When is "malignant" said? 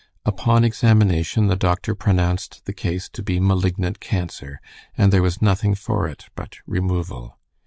3.39-3.99